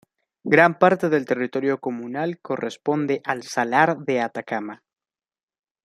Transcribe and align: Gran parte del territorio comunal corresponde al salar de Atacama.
Gran 0.51 0.75
parte 0.79 1.09
del 1.09 1.25
territorio 1.27 1.79
comunal 1.79 2.39
corresponde 2.39 3.21
al 3.23 3.43
salar 3.43 3.99
de 3.99 4.19
Atacama. 4.21 4.81